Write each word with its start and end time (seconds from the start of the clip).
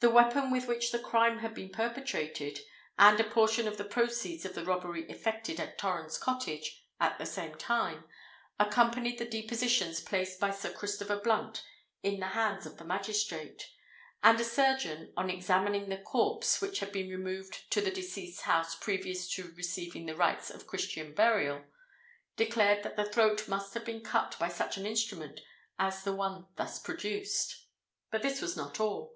The 0.00 0.10
weapon 0.10 0.50
with 0.50 0.68
which 0.68 0.92
the 0.92 0.98
crime 0.98 1.38
had 1.38 1.54
been 1.54 1.70
perpetrated, 1.70 2.60
and 2.98 3.18
a 3.18 3.24
portion 3.24 3.66
of 3.66 3.78
the 3.78 3.84
proceeds 3.84 4.44
of 4.44 4.54
the 4.54 4.62
robbery 4.62 5.08
effected 5.08 5.58
at 5.58 5.78
Torrens 5.78 6.18
Cottage 6.18 6.84
at 7.00 7.16
the 7.16 7.24
same 7.24 7.54
time, 7.54 8.04
accompanied 8.60 9.16
the 9.16 9.24
depositions 9.24 10.02
placed 10.02 10.38
by 10.38 10.50
Sir 10.50 10.70
Christopher 10.70 11.16
Blunt 11.16 11.64
in 12.02 12.20
the 12.20 12.26
hands 12.26 12.66
of 12.66 12.76
the 12.76 12.84
magistrate; 12.84 13.70
and 14.22 14.38
a 14.38 14.44
surgeon, 14.44 15.14
on 15.16 15.30
examining 15.30 15.88
the 15.88 15.96
corpse 16.02 16.60
which 16.60 16.80
had 16.80 16.92
been 16.92 17.08
removed 17.08 17.70
to 17.70 17.80
the 17.80 17.90
deceased's 17.90 18.42
house 18.42 18.74
previous 18.74 19.26
to 19.32 19.50
receiving 19.56 20.04
the 20.04 20.14
rites 20.14 20.50
of 20.50 20.66
Christian 20.66 21.14
burial, 21.14 21.64
declared 22.36 22.82
that 22.82 22.96
the 22.96 23.06
throat 23.08 23.48
must 23.48 23.72
have 23.72 23.86
been 23.86 24.02
cut 24.04 24.38
by 24.38 24.48
such 24.48 24.76
an 24.76 24.84
instrument 24.84 25.40
as 25.78 26.04
the 26.04 26.12
one 26.14 26.48
thus 26.56 26.78
produced. 26.78 27.64
But 28.10 28.20
this 28.20 28.42
was 28.42 28.58
not 28.58 28.78
all. 28.78 29.14